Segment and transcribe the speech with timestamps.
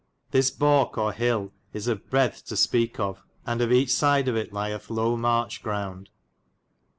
[0.31, 4.35] This balke or hille is of breadthe to speke of, and of eche syde of
[4.35, 6.09] it lyethe low marche ground.